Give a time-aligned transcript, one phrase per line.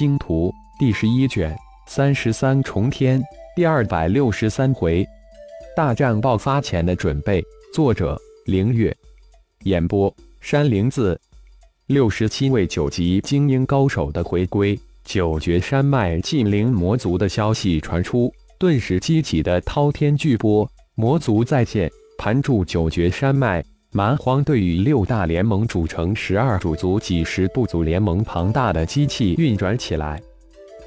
[0.00, 0.50] 星图》
[0.80, 1.54] 第十一卷
[1.86, 3.22] 三十三重天
[3.54, 5.06] 第二百六十三回，
[5.76, 7.44] 大战爆发前的准备。
[7.74, 8.96] 作者：凌月，
[9.64, 10.10] 演播：
[10.40, 11.20] 山灵子。
[11.86, 20.66] 六十七位九级精英高手的回归，九绝山脉禁灵魔族的消息传出，顿时激起的滔天巨波。
[20.94, 23.62] 魔族再现，盘住九绝山脉。
[23.92, 30.22] 蛮荒对与六大联盟组成十二主族几十部族联盟，庞大的机器运转起来，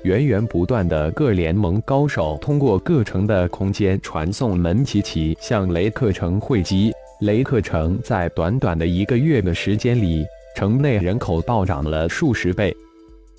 [0.03, 6.93] 源源不断的各联盟高手通过各城的空间传送门齐齐向雷克城汇集。
[7.19, 10.23] 雷克城在短短的一个月的时间里，
[10.55, 12.73] 城内人口暴涨了数十倍。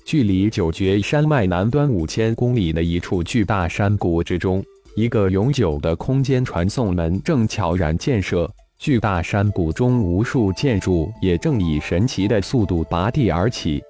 [0.03, 4.63] 距离九绝山脉南端五千公里的一处巨大山谷之中，
[4.95, 8.47] 一个永久的空间传送门正悄然建设。
[8.77, 13.81] 巨大山谷中，无数建筑也正以神奇的速度拔地而起。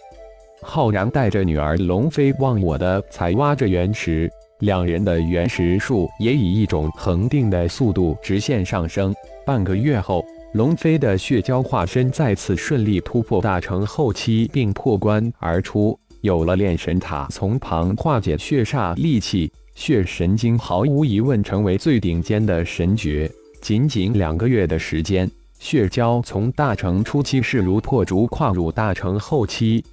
[0.61, 9.13] 浩然带着女儿龙飞忘我的采挖着原石，两人的原石数也以一种恒定的速度直线上升。
[9.45, 15.99] 半个月后，龙飞的血蛟化身再次顺利突破大成后期，并破关而出。
[16.21, 23.29] 有了炼神塔从旁化解血煞戾气，血神经毫无疑问成为最顶尖的神诀。
[23.65, 25.27] 仅仅两个月的时间，
[25.57, 29.83] 血蛟从大成初期势如破竹跨入大成后期，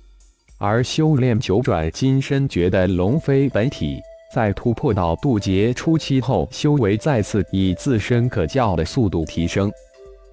[0.58, 3.98] 而修炼九转金身诀的龙飞本体，
[4.34, 9.72] 在突破到渡劫初期后，修为再次以自身可教的速度提升。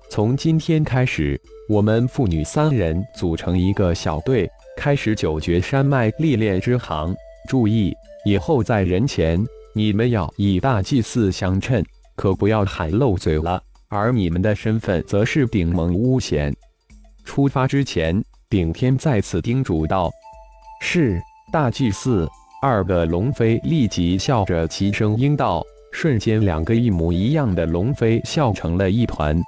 [0.10, 7.16] 从今天开始，我们父女三人组成一个小队，开始九绝山脉历练之行。
[7.48, 7.96] 注意，
[8.26, 9.42] 以后在人前，
[9.74, 11.82] 你们要以大祭司相称。
[12.20, 13.64] 可不要喊漏嘴了。
[13.88, 16.54] 而你们的身份则是顶盟巫贤。
[17.24, 20.12] 出发之前，顶天再次叮嘱道
[20.84, 21.18] ：“是
[21.50, 22.28] 大祭司。”
[22.62, 25.64] 二个龙飞立即笑着齐声应道。
[25.94, 29.42] 瞬间，两个一模一样的龙飞笑成了一团，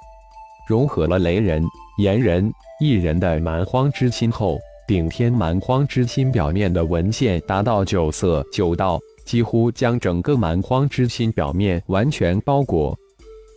[0.66, 1.62] 融合了雷人、
[1.98, 2.50] 炎人、
[2.80, 8.98] 异人的蛮荒之心后，顶天蛮荒之心表面的纹线达到九色九道。
[9.24, 12.96] 几乎将整个蛮荒之心表面完全包裹，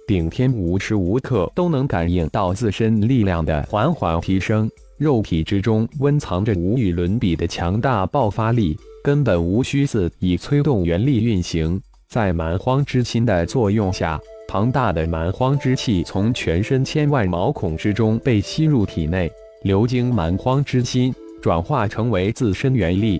[0.08, 11.82] 顶天无时无刻都能感应到自身力量的缓缓提升，肉体之中温藏着无与伦比的强大爆发力，根本无需自己催动元力运行。
[12.08, 19.30] 在蛮荒之心的作用下，庞大的蛮荒之气从全身千万毛孔之中被吸入体内，
[19.64, 23.20] 流经蛮荒之心，转化成为自身元力。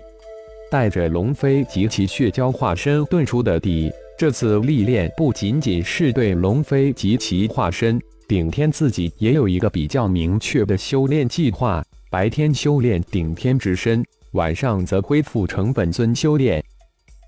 [0.70, 16.62] 带着龙飞及其血蛟化身遁出的地，这次历练不仅仅是对龙飞及其化身，顶天自己也有一个比较明确的修炼计划：白天修炼顶天之身，晚上则恢复成本尊修炼。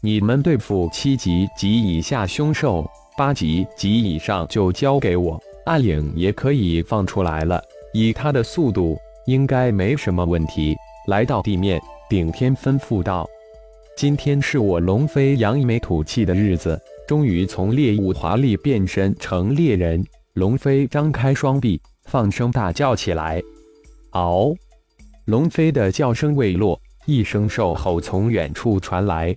[0.03, 7.62] 你们对付七级及以下凶兽，八级及以上就交给我，暗影也可以放出来了。
[7.93, 8.97] 以他的速度，
[9.27, 10.77] 应该没什么问题。
[11.06, 11.81] 来到地面。
[12.09, 13.29] 顶天吩咐道
[13.95, 20.03] ：“今天是我龙飞扬一枚吐气的日子，终于从猎物华丽变身成猎人。”
[20.33, 23.43] 龙飞张开双臂，放声大叫起来
[24.13, 24.55] ：“嗷！”
[25.27, 29.37] 龙飞的叫声未落，一声兽吼从远处传来：“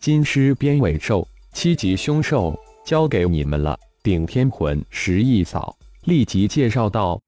[0.00, 5.76] 金狮边尾兽，七级凶兽，交给你们了。”顶天魂石一扫，
[6.06, 7.20] 立即介绍道：“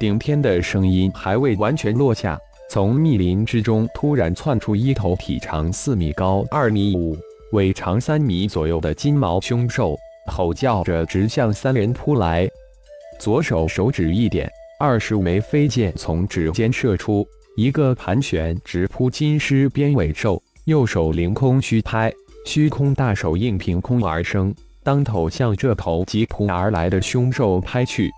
[0.00, 2.36] 顶天的声音还未完全落下。”
[2.70, 7.16] 从密林之中突然窜出一头体长四米高、二米五、
[7.52, 9.96] 尾长三米左右的金毛凶兽，
[10.26, 12.46] 吼叫着直向三人扑来。
[13.18, 14.46] 左手手指一点，
[14.78, 20.40] 二十枚飞箭从指尖射出，一个盘旋直扑金狮边尾兽。
[20.66, 22.12] 右手凌空虚拍，
[22.44, 28.10] 虚空大手印凭空而生，当头向这头急扑而来的凶兽拍去。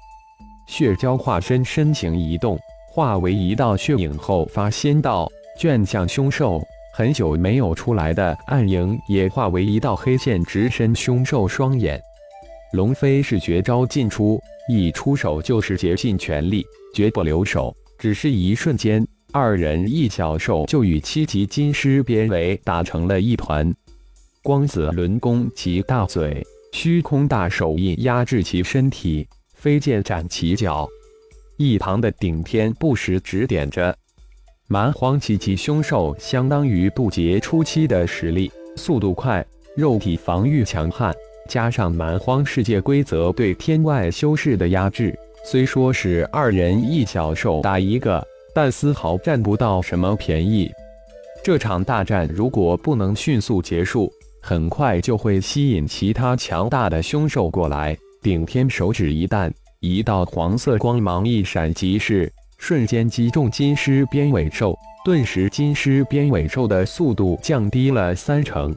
[0.66, 2.58] 血蛟化身身形一动。
[2.92, 6.60] 化为一道血影后，发仙道卷向凶兽。
[6.92, 12.00] 很久没有出来的暗影也化为一道黑线，直伸凶兽双眼。
[12.72, 17.72] 龙飞是绝招尽出，一出手就是竭尽全力，绝不留手。
[17.96, 23.72] 只是一瞬间，二人一小兽就与七级金狮边围打成了一团。
[24.42, 30.88] 光子轮弓其大嘴，虚空大手印压制其身体，飞剑斩其脚。
[31.62, 33.94] 一旁的顶天不时指点着，
[34.66, 39.44] 蛮荒七级凶兽相当于渡劫初期的实力，速度快，
[39.76, 41.14] 肉体防御强悍，
[41.50, 45.14] 加上蛮荒世界规则对天外修士的压制，
[45.44, 50.66] 虽说是二人一小兽打一个，但丝毫占不到什么便宜。
[51.44, 54.10] 这场大战如果不能迅速结束，
[54.40, 57.94] 很快就会吸引其他强大的凶兽过来。
[58.22, 68.76] 顶天手指一弹，一道黄色光芒一闪即逝，瞬间击中金狮边尾兽，顿时金狮边尾兽的速度降低了三成。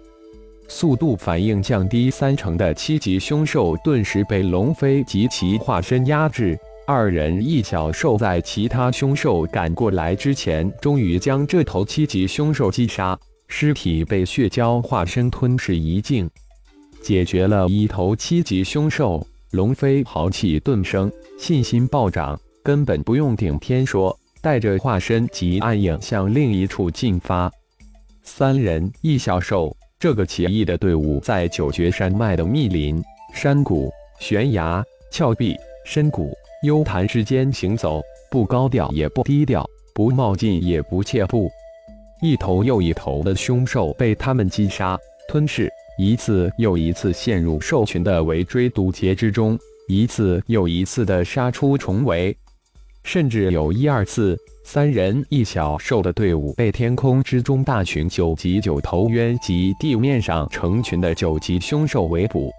[0.69, 6.57] 速度反应降低三成的七级凶兽，顿时被龙飞及其化身压制。
[6.87, 13.19] 二人一小兽在其他凶兽赶过来之前，终于将这头七级凶兽击杀，
[13.49, 16.29] 尸体被血蛟化身吞噬一净，
[17.01, 19.27] 解决了一头七级凶兽。
[19.53, 27.51] 龙飞豪气顿生，信心暴涨，根本不用顶天说，带着化身及暗影向另一处进发。
[28.23, 32.99] 三人一小兽，这个奇异的队伍在九绝山脉的密林、
[33.31, 35.55] 山谷、悬崖、峭壁、
[35.85, 36.33] 深谷。
[36.63, 38.01] 幽潭之间行走，
[38.31, 39.63] 不高调也不低调，
[39.93, 41.47] 不冒进也不怯步。
[42.23, 44.97] 一头又一头的凶兽被他们击杀、
[45.27, 49.57] 吞噬，一次又一次陷入兽群的围追堵截之中，
[49.87, 52.35] 一次又一次的杀出重围。
[53.03, 62.51] 甚至有一二次，三人一小兽的队伍被天空之中大群九级九头渊及地面上成群的九级凶兽围捕。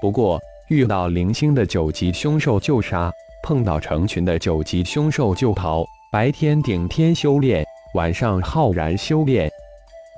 [0.00, 3.12] 不过，遇到零星的九级凶兽就杀。
[3.44, 7.64] 碰到成群的九级凶兽就逃，白天顶天修炼，
[7.94, 9.50] 晚上浩然修炼。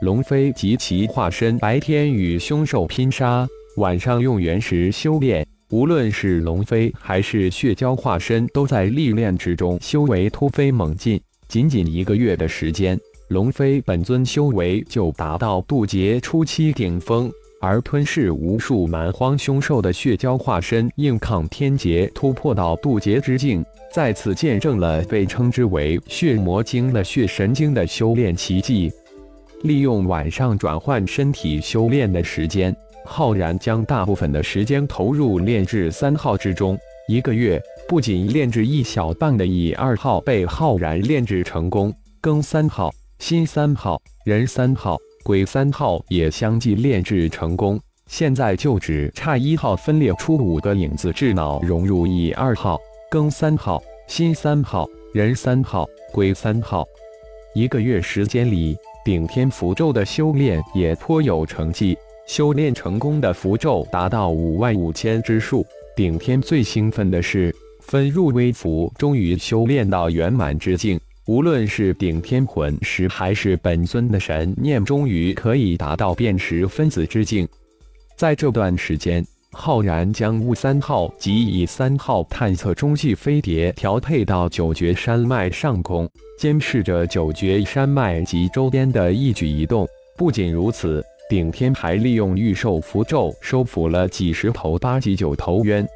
[0.05, 3.49] 龙飞及其化身白天与凶兽拼杀，
[3.79, 5.47] 晚上用原石修炼。
[5.71, 11.19] 无论是龙飞还是血蛟化身，都在历练之中修为突飞猛进。
[11.49, 17.33] 仅仅一个月的时间，龙飞本尊修为就达到渡劫初期顶峰。
[17.59, 28.93] 而吞噬无数蛮荒凶兽的血蛟化身，硬抗天劫，突破到渡劫之境，再次见证了被称之为血魔经的血神经的修炼奇迹。
[29.65, 32.77] 利用晚上转换身体修炼的时间，
[33.07, 36.79] 浩然将大部分的时间投入炼制三号之中。
[37.09, 37.59] 一个月，
[37.89, 41.91] 不仅炼制一小半的乙二号被浩然炼制成功，
[42.21, 44.99] 庚三号、辛三号、壬三号。
[45.23, 52.79] 癸三号也相继炼制成功，现在就只差一号分裂出五个影子智脑融入乙二号、
[53.11, 56.85] 庚三号、辛三号、壬三号、癸三号。
[57.55, 61.95] 一个月时间里，顶天符咒的修炼也颇有成绩，
[62.27, 65.65] 修炼成功的符咒达到五万五千之数。
[65.95, 70.99] 顶天最兴奋的是，分入微符终于修炼到圆满之境。
[71.27, 77.47] 无论是顶天魂师，还是本尊的神念，终于可以达到辨识分子之境。
[78.17, 79.23] 在这段时间，
[79.55, 86.07] 浩然将雾三号及乙三号探测中继飞碟调配到九绝山脉上空，
[86.39, 89.87] 监视着九绝山脉及周边的一举一动。
[90.17, 95.87] 不仅如此，顶天还利用御兽符咒收服了几十头八级九头渊。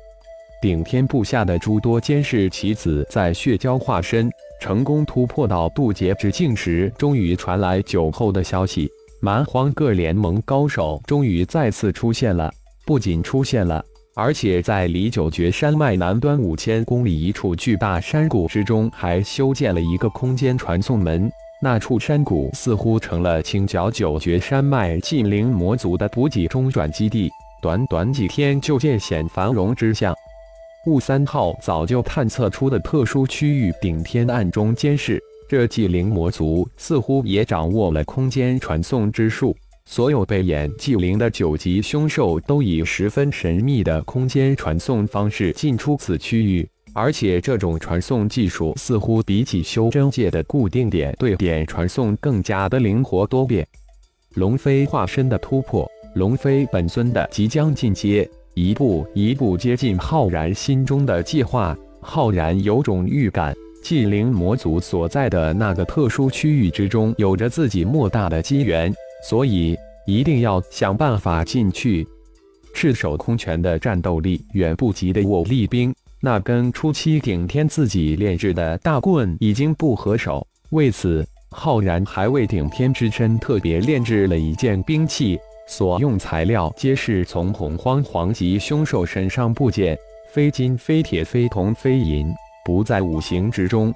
[0.62, 4.31] 顶天部下的诸多监视棋子在血蛟化身。
[4.60, 8.90] 成功突破到渡劫之境时，终于传来酒后的消息：
[9.20, 12.52] 蛮荒各联盟高手终于再次出现了。
[12.88, 21.31] 不仅出现了，而且在离九绝山脉南端五千公里一处巨大山谷之中，还修建了一个空间传送门。
[21.61, 27.29] 那处山谷似乎成了清剿九绝山脉禁灵魔族的补给中转基地。
[27.60, 30.15] 短短几天就见显繁荣之象。
[30.86, 35.22] 雾三号早就探测出的特殊区域，顶天暗中监视。
[35.46, 39.55] 这祭灵魔族似乎也掌握了空间传送之术，
[39.90, 53.66] 所有被演祭灵的九级凶兽都以十分神秘的空间传送方式进出此区域，而且这种传送技术似乎比起修真界的固定点对点传送更加的灵活多变。
[54.34, 58.28] 龙飞化身的突破，龙飞本尊的即将进阶。
[58.52, 68.92] 一步一步接近浩然心中的计划，浩然有种预感，祭灵魔族所在的那个特殊区域之中，有着自己莫大的机缘，
[69.22, 72.06] 所以一定要想办法进去。
[72.75, 85.39] 赤手空拳的战斗力远不及的我厉兵，那根初期顶天自己炼制的大棍已经不合手，为此，浩然还为顶天之身特别炼制了一件兵器。
[85.67, 89.98] 所用材料皆是从洪荒黄级凶兽身上部件，
[90.32, 92.32] 非金非铁非铜非银，
[92.65, 93.93] 不在五行之中。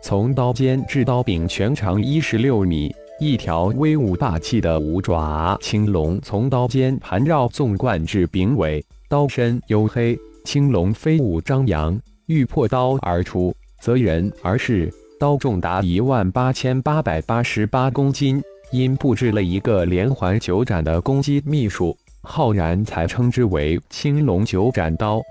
[0.00, 14.92] 从刀尖至刀柄，全长一十六米，一条威武霸气的五爪青龙从刀尖盘绕纵贯至柄尾，刀身黝黑，青龙飞舞张扬，欲破刀而出，择人而噬。
[15.20, 18.42] 刀重达一万八千八百八十八公斤。
[18.72, 25.22] 因布置了一个连环九斩的攻击秘术，浩然才称之为青龙九斩刀。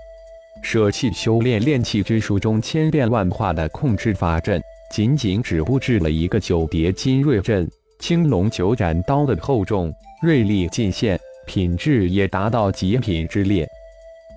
[0.62, 4.62] 舍弃修炼炼气之术中千变万化的控制法阵，
[4.94, 7.68] 仅仅只布置了一个九叠金锐阵。
[7.98, 13.66] 青龙九斩刀的厚重、锐利尽现，品质也达到极品之列。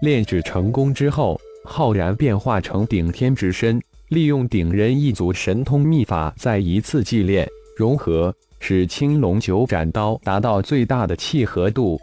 [0.01, 7.47] 炼制成功之后，浩然变化成顶天之身，利用顶人一族神通秘法，再一次祭炼
[7.77, 11.99] 融合，使青龙九斩刀达到最大的契合度。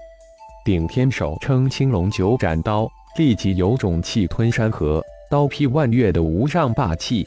[0.64, 2.88] 顶天手称青龙九斩刀。
[3.18, 7.26] 立即有种气吞山河、刀劈万岳的无上霸气。